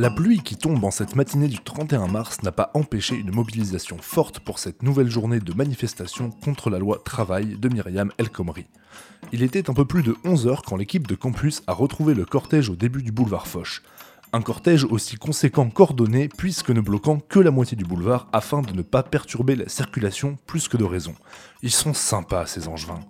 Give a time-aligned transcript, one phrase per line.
[0.00, 3.98] La pluie qui tombe en cette matinée du 31 mars n'a pas empêché une mobilisation
[4.00, 8.64] forte pour cette nouvelle journée de manifestation contre la loi travail de Myriam El Khomri.
[9.30, 12.70] Il était un peu plus de 11h quand l'équipe de campus a retrouvé le cortège
[12.70, 13.82] au début du boulevard Foch.
[14.32, 18.72] Un cortège aussi conséquent qu'ordonné puisque ne bloquant que la moitié du boulevard afin de
[18.72, 21.14] ne pas perturber la circulation plus que de raison.
[21.60, 23.04] Ils sont sympas ces angevins.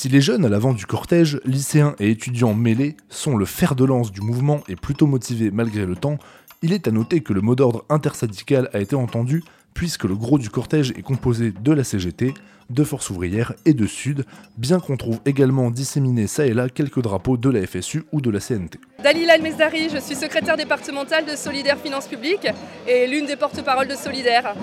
[0.00, 3.84] Si les jeunes à l'avant du cortège, lycéens et étudiants mêlés, sont le fer de
[3.84, 6.16] lance du mouvement et plutôt motivés malgré le temps,
[6.62, 9.44] il est à noter que le mot d'ordre intersyndical a été entendu
[9.74, 12.32] puisque le gros du cortège est composé de la CGT,
[12.70, 14.24] de Force ouvrière et de Sud,
[14.56, 18.30] bien qu'on trouve également disséminés ça et là quelques drapeaux de la FSU ou de
[18.30, 18.80] la CNT.
[19.04, 22.48] Dalila Almezdari, je suis secrétaire départementale de Solidaire Finances Publiques
[22.88, 24.54] et l'une des porte-paroles de Solidaire.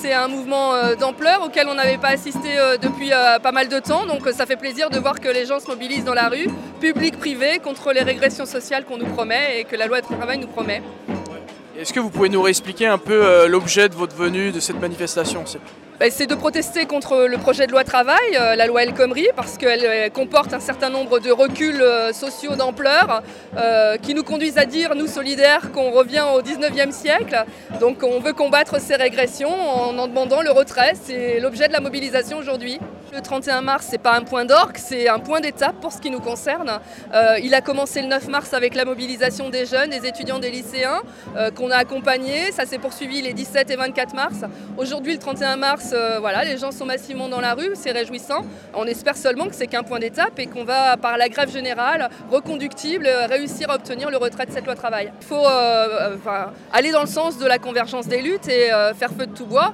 [0.00, 3.68] C'est un mouvement euh, d'ampleur auquel on n'avait pas assisté euh, depuis euh, pas mal
[3.68, 6.28] de temps, donc ça fait plaisir de voir que les gens se mobilisent dans la
[6.28, 6.48] rue,
[6.80, 10.38] public, privé, contre les régressions sociales qu'on nous promet et que la loi de travail
[10.38, 10.82] nous promet.
[11.78, 15.44] Est-ce que vous pouvez nous réexpliquer un peu l'objet de votre venue de cette manifestation?
[15.94, 18.94] C'est- Bah, C'est de protester contre le projet de loi travail, euh, la loi El
[18.94, 23.22] Khomri, parce qu'elle euh, comporte un certain nombre de reculs euh, sociaux d'ampleur
[24.02, 27.44] qui nous conduisent à dire, nous solidaires, qu'on revient au 19e siècle.
[27.80, 30.92] Donc on veut combattre ces régressions en en demandant le retrait.
[31.02, 32.80] C'est l'objet de la mobilisation aujourd'hui.
[33.14, 36.10] Le 31 mars, c'est pas un point d'orgue, c'est un point d'étape pour ce qui
[36.10, 36.80] nous concerne.
[37.14, 40.50] Euh, il a commencé le 9 mars avec la mobilisation des jeunes, des étudiants, des
[40.50, 41.00] lycéens
[41.36, 42.50] euh, qu'on a accompagnés.
[42.50, 44.38] Ça s'est poursuivi les 17 et 24 mars.
[44.78, 48.44] Aujourd'hui, le 31 mars, euh, voilà, les gens sont massivement dans la rue, c'est réjouissant.
[48.74, 52.10] On espère seulement que c'est qu'un point d'étape et qu'on va, par la grève générale,
[52.32, 55.12] reconductible, réussir à obtenir le retrait de cette loi travail.
[55.20, 55.46] Il faut
[56.72, 59.72] aller dans le sens de la convergence des luttes et faire feu de tout bois.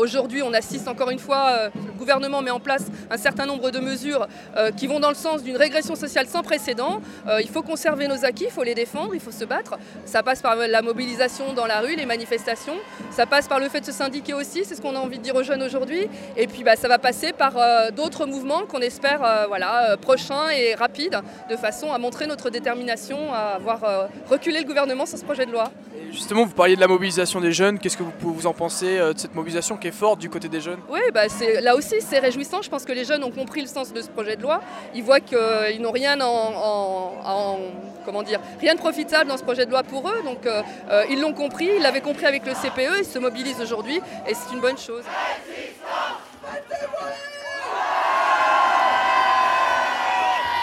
[0.00, 3.78] Aujourd'hui, on assiste encore une fois, le gouvernement met en place un certain nombre de
[3.78, 4.26] mesures
[4.56, 7.00] euh, qui vont dans le sens d'une régression sociale sans précédent.
[7.28, 9.76] Euh, il faut conserver nos acquis, il faut les défendre, il faut se battre.
[10.04, 12.76] Ça passe par la mobilisation dans la rue, les manifestations.
[13.10, 15.22] Ça passe par le fait de se syndiquer aussi, c'est ce qu'on a envie de
[15.22, 16.08] dire aux jeunes aujourd'hui.
[16.36, 20.74] Et puis bah, ça va passer par euh, d'autres mouvements qu'on espère voilà, prochains et
[20.74, 21.18] rapides,
[21.50, 25.52] de façon à montrer notre détermination à avoir reculé le gouvernement sur ce projet de
[25.52, 25.70] loi.
[25.96, 27.78] Et Justement, vous parliez de la mobilisation des jeunes.
[27.78, 30.60] Qu'est-ce que vous, vous en pensez de cette mobilisation qui est forte du côté des
[30.60, 30.80] jeunes?
[30.88, 31.22] Oui, bah
[31.62, 32.53] là aussi c'est réjouissant.
[32.62, 34.60] Je pense que les jeunes ont compris le sens de ce projet de loi.
[34.94, 37.58] Ils voient qu'ils n'ont rien en, en- en-
[38.04, 40.22] comment dire, rien de profitable dans ce projet de loi pour eux.
[40.24, 43.60] Donc euh, euh, ils l'ont compris, ils l'avaient compris avec le CPE, ils se mobilisent
[43.60, 45.04] aujourd'hui et c'est une bonne chose.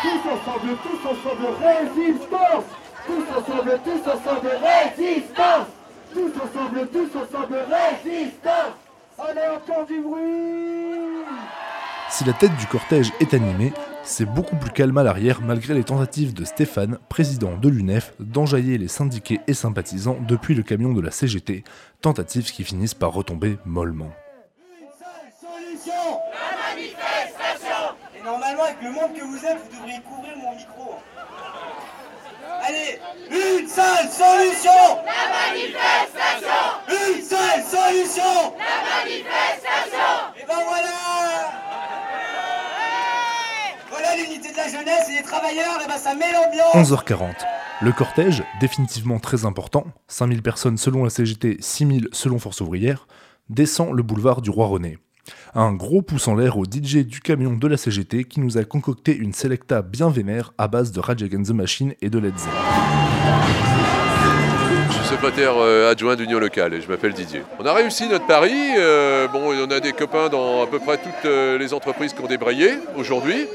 [0.01, 2.63] Tous ensemble, tous ensemble, résistance
[3.06, 5.68] Tous ensemble, tous ensemble, résistance
[6.13, 8.74] Tous ensemble, tous ensemble, résistance
[9.19, 10.81] Allez, encore du bruit
[12.12, 13.74] Si la tête du cortège est animée,
[14.04, 18.78] c'est beaucoup plus calme à l'arrière malgré les tentatives de Stéphane, président de l'UNEF, d'enjailler
[18.78, 21.64] les syndiqués et sympathisants depuis le camion de la CGT,
[22.02, 24.12] tentatives qui finissent par retomber mollement.
[25.40, 30.56] Solution La manifestation Et normalement, avec le monde que vous êtes, vous devriez couvrir mon
[30.56, 30.96] micro.
[32.64, 33.00] Allez,
[33.30, 34.72] une seule solution
[35.06, 41.52] La manifestation Une seule solution La manifestation Et ben voilà
[43.90, 47.34] Voilà l'unité de la jeunesse et des travailleurs, et ben ça met l'ambiance 11h40.
[47.81, 53.07] Le cortège, définitivement très important, 5000 personnes selon la CGT, 6000 selon Force ouvrière,
[53.50, 55.00] descend le boulevard du Roi René.
[55.56, 58.63] Un gros pouce en l'air au DJ du camion de la CGT qui nous a
[58.66, 62.38] concocté une selecta bien vénère à base de Rage Against the Machine et de Led
[62.38, 62.59] Zeppelin.
[64.90, 67.41] Je suis secrétaire euh, adjoint d'Union locale et je m'appelle Didier.
[67.59, 68.53] On a réussi notre pari.
[68.78, 72.22] euh, bon, on a des copains dans à peu près toutes euh, les entreprises qui
[72.22, 73.47] ont débrayé aujourd'hui.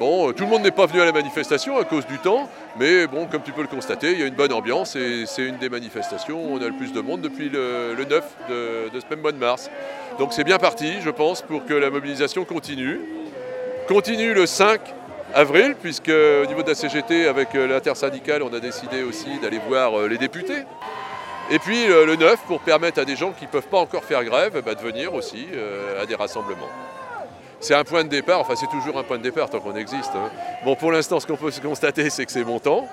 [0.00, 2.48] Bon, euh, tout le monde n'est pas venu à la manifestation à cause du temps,
[2.78, 5.42] mais bon, comme tu peux le constater, il y a une bonne ambiance et c'est
[5.42, 8.98] une des manifestations où on a le plus de monde depuis le, le 9 de,
[8.98, 9.70] ce même mois de mars.
[10.18, 12.98] Donc c'est bien parti, je pense, pour que la mobilisation continue.
[13.88, 14.80] Continue le 5
[15.34, 19.60] avril, puisque au niveau de la CGT, avec euh, l'intersyndicale, on a décidé aussi d'aller
[19.68, 20.62] voir euh, les députés.
[21.50, 24.24] Et puis le 9, pour permettre à des gens qui ne peuvent pas encore faire
[24.24, 25.48] grève, ben, de venir aussi
[26.00, 26.70] à des rassemblements.
[27.60, 30.12] C'est un point de départ, enfin c'est toujours un point de départ tant qu'on existe.
[30.14, 30.30] hein.
[30.64, 32.88] Bon, pour l'instant, ce qu'on peut constater, c'est que c'est montant.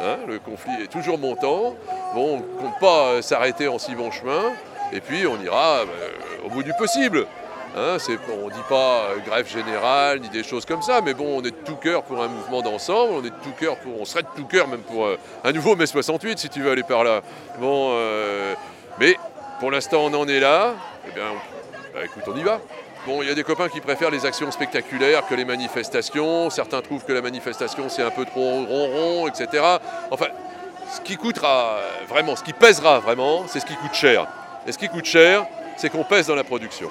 [0.00, 1.74] hein, le conflit est toujours montant.
[2.14, 4.52] Bon, on ne compte pas euh, s'arrêter en si bon chemin.
[4.92, 5.86] Et puis on ira euh,
[6.44, 7.26] au bout du possible.
[7.76, 7.96] Hein,
[8.42, 11.40] on ne dit pas euh, grève générale ni des choses comme ça, mais bon, on
[11.40, 14.04] est de tout cœur pour un mouvement d'ensemble, on est de tout cœur pour, on
[14.04, 15.08] serait de tout cœur même pour
[15.44, 17.22] un nouveau mai 68 si tu veux aller par là.
[17.60, 17.96] Bon,
[18.98, 19.16] mais
[19.60, 20.74] pour l'instant on en est là.
[21.08, 21.26] Eh bien,
[21.94, 22.60] bah, écoute, on y va.
[23.06, 26.50] Bon, il y a des copains qui préfèrent les actions spectaculaires que les manifestations.
[26.50, 29.64] Certains trouvent que la manifestation c'est un peu trop ronron, etc.
[30.10, 30.26] Enfin,
[30.92, 34.26] ce qui coûtera vraiment, ce qui pèsera vraiment, c'est ce qui coûte cher.
[34.66, 36.90] Et ce qui coûte cher, c'est qu'on pèse dans la production.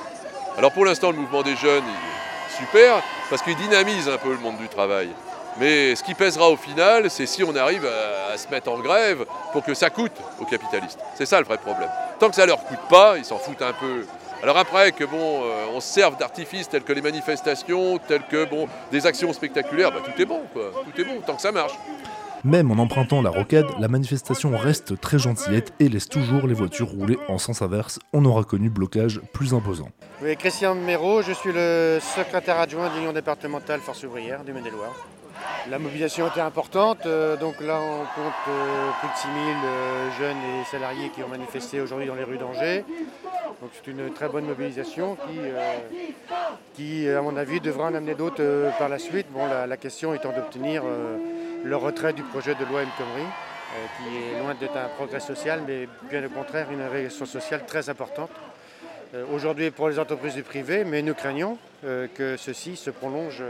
[0.57, 4.39] Alors pour l'instant, le mouvement des jeunes, est super, parce qu'il dynamise un peu le
[4.39, 5.09] monde du travail.
[5.59, 9.25] Mais ce qui pèsera au final, c'est si on arrive à, se mettre en grève
[9.51, 11.00] pour que ça coûte aux capitalistes.
[11.15, 11.89] C'est ça le vrai problème.
[12.19, 14.05] Tant que ça leur coûte pas, ils s'en foutent un peu.
[14.41, 18.45] Alors après que bon, euh, on se serve d'artifices tels que les manifestations, tels que
[18.45, 20.71] bon, des actions spectaculaires, bah, tout est bon, quoi.
[20.86, 21.74] Tout est bon, tant que ça marche.
[22.45, 26.88] Même en empruntant la rocade, la manifestation reste très gentillette et laisse toujours les voitures
[26.88, 28.00] rouler en sens inverse.
[28.13, 29.89] On aura connu blocage plus imposant.
[30.21, 34.95] Oui, Christian Méraud, je suis le secrétaire adjoint de l'Union départementale Force ouvrière du Maine-et-Loire.
[35.69, 40.38] La mobilisation était importante, euh, donc là on compte euh, plus de 6000 euh, jeunes
[40.38, 42.83] et salariés qui ont manifesté aujourd'hui dans les rues d'Angers.
[43.73, 45.39] C'est une très bonne mobilisation qui,
[46.75, 49.27] qui, à mon avis, devra en amener d'autres par la suite.
[49.31, 50.83] Bon, la, question étant d'obtenir
[51.63, 53.23] le retrait du projet de loi El Khomri,
[53.97, 57.89] qui est loin d'être un progrès social, mais bien au contraire une régression sociale très
[57.89, 58.31] importante.
[59.33, 63.44] Aujourd'hui pour les entreprises du privé, mais nous craignons que ceci se prolonge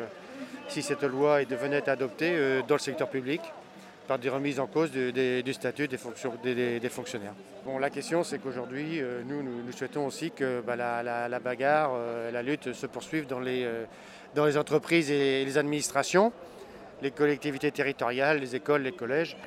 [0.69, 3.41] si cette loi devenait adoptée euh, dans le secteur public
[4.09, 5.97] par des remises en cause du statut des,
[6.89, 7.35] fonctionnaires.
[7.63, 12.31] Bon, la question, c'est qu'aujourd'hui, euh, nous, nous, souhaitons aussi que bah, la, bagarre, euh,
[12.31, 13.69] la lutte se poursuive dans les,
[14.33, 16.33] dans les entreprises et les administrations,
[17.03, 19.37] les collectivités territoriales, les écoles, les collèges.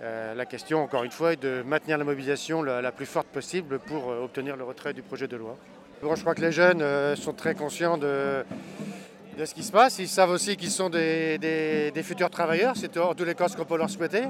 [0.00, 4.08] la question, encore une fois, est de maintenir la mobilisation la, plus forte possible pour
[4.08, 5.56] obtenir le retrait du projet de loi.
[6.02, 8.44] je crois que les jeunes sont très conscients de,
[9.46, 9.98] ce qui se passe.
[9.98, 13.64] Ils savent aussi qu'ils sont des, futurs travailleurs, c'est en tous les cas ce qu'on
[13.64, 14.24] peut leur souhaiter.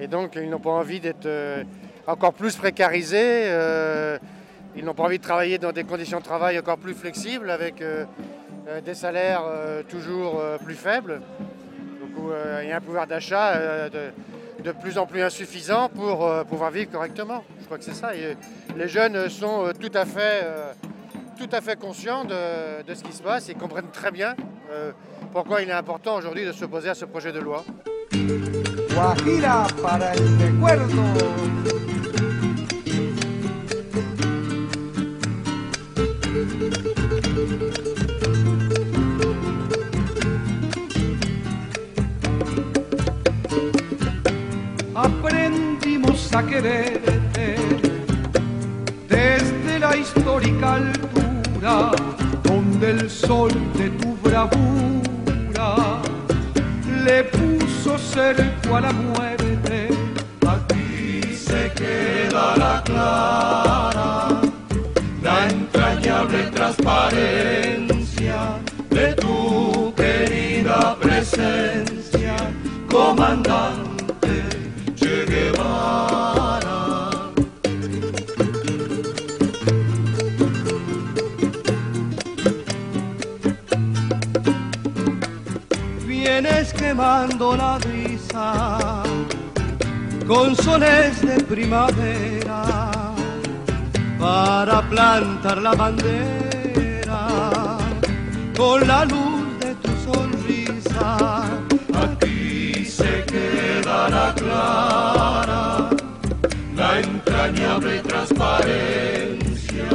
[0.00, 1.64] Et donc ils n'ont pas envie d'être euh,
[2.06, 4.18] encore plus précarisés, euh,
[4.76, 7.80] ils n'ont pas envie de travailler dans des conditions de travail encore plus flexibles, avec
[7.80, 8.04] euh,
[8.84, 9.44] des salaires
[9.88, 11.22] toujours plus faibles.
[12.62, 17.44] Il y a un pouvoir d'achat de, plus en plus insuffisant pour pouvoir vivre correctement.
[17.60, 18.10] Je crois que c'est ça.
[18.76, 20.44] les jeunes sont tout à fait
[21.36, 23.48] tout à fait conscients de, ce qui se passe.
[23.48, 24.34] Et comprennent très bien
[24.70, 24.92] euh,
[25.32, 27.64] pourquoi il est important aujourd'hui de s'opposer à ce projet de loi.
[44.94, 47.36] Aprendimos a quererte
[49.08, 50.80] desde la histórica
[52.44, 56.00] donde el sol de tu bravura
[57.04, 59.88] le puso cerco a la muerte.
[60.46, 64.28] Aquí se queda la clara,
[65.22, 68.60] la entrañable transparencia
[68.90, 72.36] de tu querida presencia,
[72.88, 73.85] comandante
[86.86, 89.02] quemando la brisa
[90.24, 92.62] con soles de primavera
[94.20, 97.22] para plantar la bandera
[98.56, 101.08] con la luz de tu sonrisa.
[102.04, 105.90] Aquí se quedará clara
[106.76, 109.90] la entrañable transparencia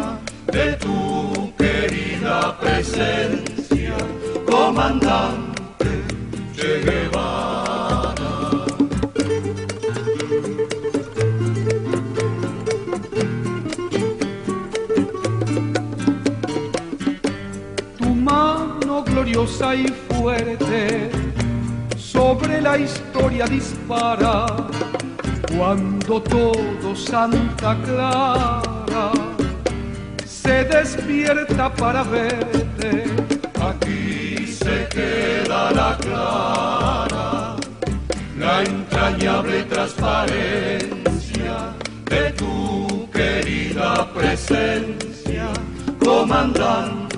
[0.55, 3.95] de tu querida presencia,
[4.45, 5.50] comandante
[19.03, 21.11] gloriosa y fuerte
[21.95, 24.47] sobre la historia dispara
[25.55, 29.11] cuando todo Santa Clara
[30.25, 33.05] se despierta para verte
[34.63, 37.55] se queda la clara,
[38.37, 41.55] la entrañable transparencia
[42.05, 45.45] de tu querida presencia,
[45.99, 47.10] comandante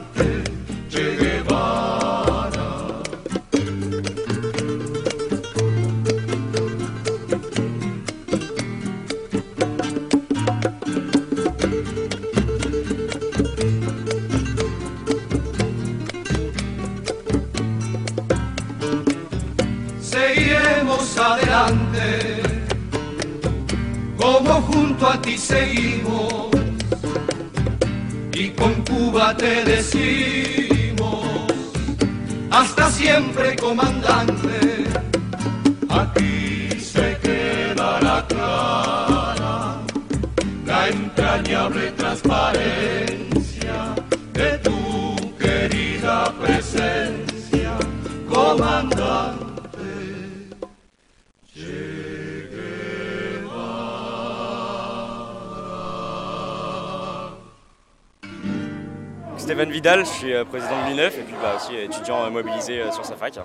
[25.05, 26.50] a ti seguimos
[28.33, 31.25] y con Cuba te decimos,
[32.50, 34.86] hasta siempre comandante,
[35.89, 39.81] aquí se quedará clara
[40.65, 43.95] la entrañable transparencia
[44.33, 47.77] de tu querida presencia,
[48.27, 48.92] comandante.
[59.53, 62.81] Stéphane Vidal, je suis euh, président de l'UNEF et puis bah, aussi étudiant euh, mobilisé
[62.81, 63.38] euh, sur sa fac.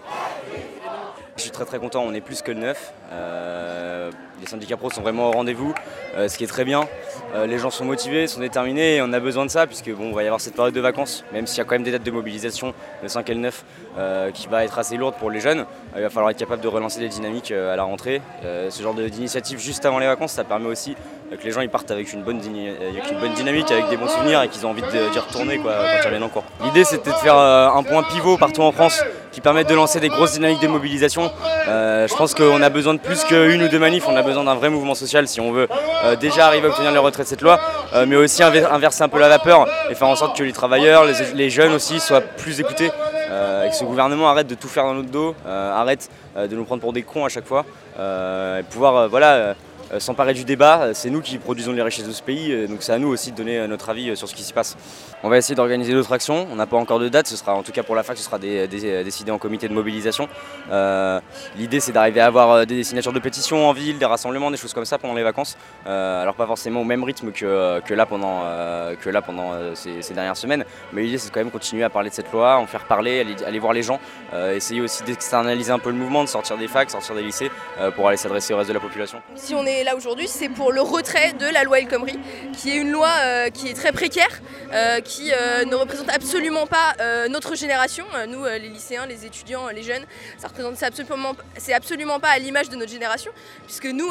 [1.37, 2.95] Je suis très très content, on est plus que le neuf.
[3.13, 4.11] Euh,
[4.41, 5.75] les syndicats pro sont vraiment au rendez-vous,
[6.17, 6.89] euh, ce qui est très bien.
[7.35, 10.13] Euh, les gens sont motivés, sont déterminés et on a besoin de ça puisque bon,
[10.13, 12.03] va y avoir cette période de vacances, même s'il y a quand même des dates
[12.03, 13.65] de mobilisation, le 5 et le 9,
[13.99, 15.61] euh, qui va être assez lourde pour les jeunes.
[15.61, 15.65] Euh,
[15.97, 18.23] il va falloir être capable de relancer des dynamiques euh, à la rentrée.
[18.45, 21.61] Euh, ce genre d'initiative juste avant les vacances, ça permet aussi euh, que les gens
[21.61, 24.49] ils partent avec une bonne, dyni- avec une bonne dynamique, avec des bons souvenirs et
[24.49, 26.45] qu'ils ont envie d'y retourner quoi, quand ils reviennent en cours.
[26.65, 30.01] L'idée c'était de faire euh, un point pivot partout en France qui permette de lancer
[30.01, 31.31] des grosses dynamiques de mobilisation.
[31.69, 34.45] Euh, je pense qu'on a besoin de plus qu'une ou deux manifs, on a besoin
[34.45, 35.69] d'un vrai mouvement social si on veut
[36.05, 37.61] euh, déjà arriver à obtenir le retrait de cette loi,
[37.95, 40.53] euh, mais aussi inver- inverser un peu la vapeur et faire en sorte que les
[40.53, 42.91] travailleurs, les, les jeunes aussi soient plus écoutés.
[43.31, 46.09] euh, et que ce gouvernement arrête de tout faire dans notre dos, euh, arrête
[46.39, 47.67] euh, de nous prendre pour des cons à chaque fois,
[48.01, 49.55] euh, et pouvoir euh, voilà, euh, euh,
[49.99, 50.83] s'emparer du débat.
[50.83, 53.09] Euh, C'est nous qui produisons les richesses de ce pays, euh, donc c'est à nous
[53.09, 54.77] aussi de donner euh, notre avis euh, sur ce qui s'y passe.
[55.23, 56.47] On va essayer d'organiser d'autres actions.
[56.53, 57.27] On n'a pas encore de date.
[57.27, 60.29] Ce sera en tout cas pour la fac, ce sera décidé en comité de mobilisation.
[60.71, 61.21] Euh,
[61.57, 64.57] L'idée, c'est d'arriver à avoir euh, des signatures de pétitions en ville, des rassemblements, des
[64.57, 65.57] choses comme ça pendant les vacances.
[65.87, 70.15] Euh, alors pas forcément au même rythme que, là pendant, euh, que pendant euh, ces,
[70.15, 70.65] dernières semaines.
[70.93, 73.35] Mais l'idée, c'est quand même continuer à parler de cette loi, en faire parler, aller,
[73.45, 73.99] aller voir les gens,
[74.35, 77.51] euh, essayer aussi d'externaliser un peu le mouvement, de sortir des facs, sortir des lycées,
[77.81, 79.21] euh, pour aller s'adresser au reste de la population.
[79.35, 82.19] Si on est là aujourd'hui, c'est pour le retrait de la loi El Khomri,
[82.57, 84.41] qui est une loi euh, qui est très précaire,
[84.73, 86.97] euh, qui euh, ne représente absolument pas
[87.29, 90.05] notre génération, nous les lycéens, les étudiants, les jeunes,
[90.39, 93.31] ça représente absolument, c'est absolument pas à l'image de notre génération,
[93.67, 94.11] puisque nous,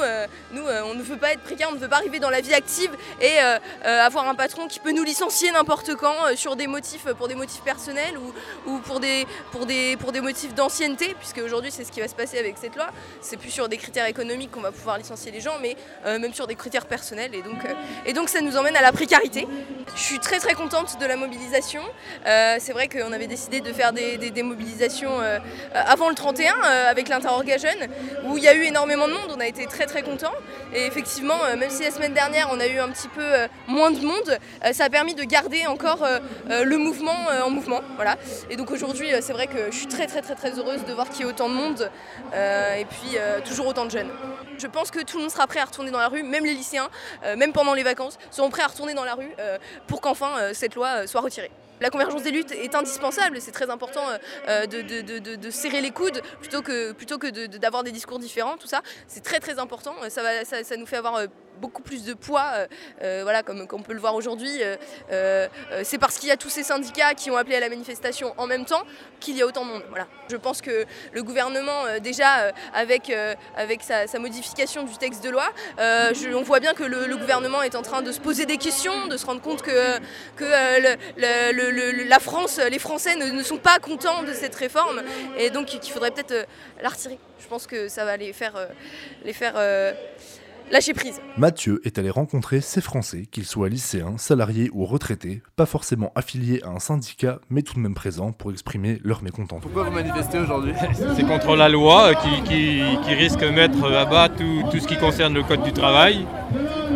[0.52, 2.54] nous on ne veut pas être précaire, on ne veut pas arriver dans la vie
[2.54, 3.40] active et
[3.84, 7.62] avoir un patron qui peut nous licencier n'importe quand sur des motifs, pour des motifs
[7.62, 11.92] personnels ou, ou pour, des, pour, des, pour des motifs d'ancienneté, puisque aujourd'hui c'est ce
[11.92, 12.88] qui va se passer avec cette loi,
[13.22, 16.34] c'est plus sur des critères économiques qu'on va pouvoir licencier les gens, mais euh, même
[16.34, 17.34] sur des critères personnels.
[17.36, 17.74] Et donc, euh,
[18.06, 19.48] et donc ça nous emmène à la précarité.
[19.96, 21.82] Je suis très très contente de la mobilisation.
[22.26, 25.20] Euh, c'est vrai qu'on avait décidé de faire des, des- mobilisations
[25.74, 27.88] avant le 31 euh, avec l'interroga jeune,
[28.26, 29.34] où il y a eu énormément de monde.
[29.36, 30.34] On a été très très contents.
[30.74, 33.24] Et effectivement, même si la semaine dernière on a eu un petit peu
[33.68, 34.38] moins de monde,
[34.74, 36.06] ça a permis de garder encore
[36.50, 37.82] le mouvement en mouvement.
[37.96, 38.16] Voilà.
[38.50, 41.10] Et donc aujourd'hui, c'est vrai que je suis très très très très heureuse de voir
[41.10, 41.90] qu'il y ait autant de monde
[42.34, 44.10] et puis toujours autant de jeunes.
[44.60, 46.54] Je pense que tout le monde sera prêt à retourner dans la rue, même les
[46.54, 46.90] lycéens,
[47.24, 50.38] euh, même pendant les vacances, seront prêts à retourner dans la rue euh, pour qu'enfin
[50.38, 51.52] euh, cette loi soit retirée.
[51.80, 54.02] La convergence des luttes est indispensable, c'est très important
[54.48, 57.28] de, de- de- de- serrer les coudes plutôt que, plutôt que
[57.58, 60.96] d'avoir des discours différents, tout ça, c'est très très important, ça, va, ça, nous fait
[60.98, 61.22] avoir
[61.58, 62.68] beaucoup plus de poids, euh,
[63.02, 64.62] euh, voilà, comme, on peut le voir aujourd'hui.
[65.12, 65.48] euh,
[65.84, 68.48] c'est parce qu'il y a tous ces syndicats qui ont appelé à la manifestation en
[68.48, 68.84] même temps
[69.20, 69.84] qu'il y a autant de monde.
[69.90, 70.08] Voilà.
[70.30, 73.12] Je pense que le gouvernement, déjà avec,
[73.56, 75.50] avec sa, modification du texte de loi,
[75.80, 79.18] on voit bien que le, gouvernement est en train de se poser des questions, de
[79.18, 79.98] se rendre compte que,
[80.36, 80.46] que
[82.08, 85.02] la France, les Français ne, sont pas contents de cette réforme
[85.38, 86.48] et donc qu'il faudrait peut-être
[86.82, 87.20] la retirer.
[87.40, 88.68] Je pense que ça va les faire,
[89.24, 89.56] les faire
[90.72, 91.22] lâcher prise.
[91.38, 96.62] Mathieu est allé rencontrer ces Français, qu'ils soient lycéens, salariés ou retraités, pas forcément affiliés
[96.64, 99.60] à un syndicat, mais tout de même présents pour exprimer leur mécontentement.
[99.62, 100.74] Pourquoi vous manifestez aujourd'hui
[101.16, 104.80] C'est contre la loi euh, qui, qui- qui risque de mettre à bas tout, tout
[104.80, 106.26] ce qui concerne le code du travail.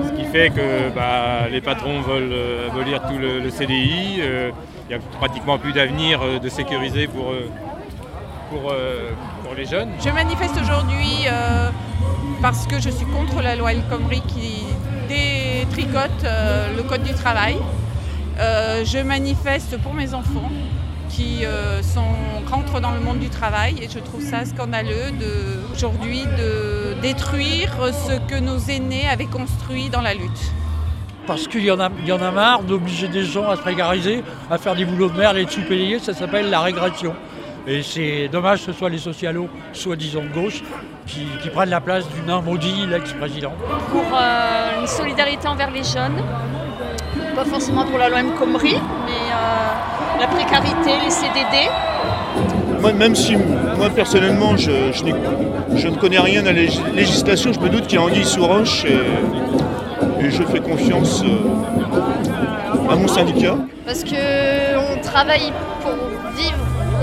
[0.07, 4.17] Ce qui fait que bah, les patrons veulent euh, abolir tout le, le CDI.
[4.19, 4.51] euh,
[4.89, 7.33] Il n'y a pratiquement plus d'avenir de sécuriser pour,
[8.49, 8.73] pour,
[9.43, 9.89] pour les jeunes.
[10.03, 11.69] Je manifeste aujourd'hui euh,
[12.41, 14.63] parce que je suis contre la loi El Khomri qui
[15.09, 17.57] détricote euh, le code du travail.
[18.39, 20.49] Euh, je manifeste pour mes enfants
[21.09, 22.01] qui euh, sont,
[22.49, 25.11] rentrent dans le monde du travail et je trouve ça scandaleux
[25.73, 27.69] aujourd'hui de détruire
[28.07, 30.51] ce que nos aînés avaient construit dans la lutte.
[31.27, 33.61] Parce qu'il y, en a- il y en a marre d'obliger des gens à se
[33.61, 37.13] prégariser, à faire des boulots de merde et de sous-payés, ça s'appelle la régression.
[37.67, 40.63] Et c'est dommage que ce soit les socialos, soi-disant de gauche,
[41.05, 43.53] qui, qui prennent la place du nain maudit, l'ex-président.
[43.91, 46.23] pour euh, une solidarité envers les jeunes.
[47.35, 48.31] Pas forcément pour la loi M.
[48.37, 48.73] Khomri,
[49.05, 51.69] mais euh, la précarité, les CDD.
[52.81, 53.35] Moi, même si
[53.77, 55.13] moi personnellement je, je n'ai-
[55.75, 58.25] je ne connais rien à la légis- législation, je me doute qu'il y a anguille
[58.25, 63.55] sous roche et, et je fais confiance euh, à mon syndicat.
[63.85, 65.51] Parce qu'on travaille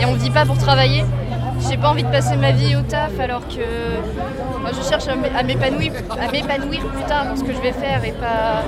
[0.00, 1.04] et on ne vit pas pour travailler.
[1.68, 5.42] J'ai pas envie de passer ma vie au taf alors que moi je cherche à
[5.42, 8.62] m'épanouir, à m'épanouir plus tard dans ce que je vais faire et pas.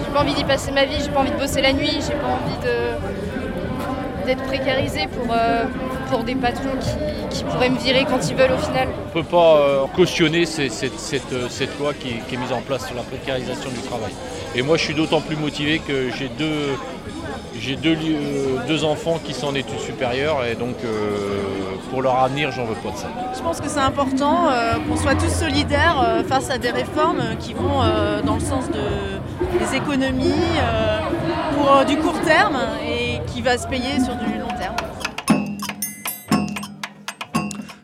[0.00, 2.14] J'ai pas envie d'y passer ma vie, j'ai pas envie de bosser la nuit, j'ai
[2.14, 2.56] pas envie
[4.26, 5.64] d'être précarisé pour, euh,
[6.12, 8.88] pour des patrons qui, qui, pourraient me virer quand ils veulent au final.
[9.14, 12.52] On ne peut pas euh, cautionner cette, cette, cette, cette loi qui, qui, est mise
[12.52, 14.12] en place sur la précarisation du travail.
[14.54, 16.76] Et moi je suis d'autant plus motivé que j'ai deux,
[17.58, 17.96] j'ai deux,
[18.68, 21.40] deux, enfants qui sont en études supérieures et donc euh,
[21.92, 23.08] pour leur avenir, j'en veux pas de ça.
[23.36, 27.36] Je pense que c'est important euh, qu'on soit tous solidaires euh, face à des réformes
[27.38, 30.32] qui vont euh, dans le sens de, des économies
[31.54, 34.31] pour du court terme et qui va se payer sur du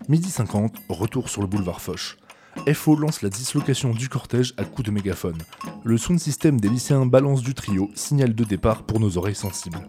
[0.08, 2.16] Midi 50, retour sur le boulevard Foch.
[2.72, 5.36] FO lance la dislocation du cortège à coups de mégaphone.
[5.84, 9.86] Le sound system des lycéens balance du trio, signal de départ pour nos oreilles sensibles.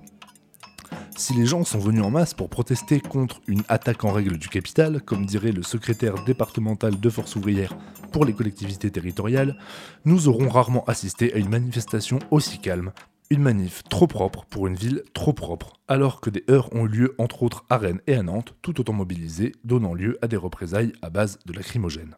[1.16, 4.50] Si les gens sont venus en masse pour protester contre une attaque en règle du
[4.50, 7.78] capital, comme dirait le secrétaire départemental de Force ouvrière
[8.12, 9.58] pour les collectivités territoriales,
[10.04, 12.92] nous aurons rarement assisté à une manifestation aussi calme.
[13.32, 16.90] Une manif trop propre pour une ville trop propre, alors que des heurts ont eu
[16.90, 20.36] lieu entre autres à Rennes et à Nantes, tout autant mobilisés, donnant lieu à des
[20.36, 22.16] représailles à base de lacrymogènes.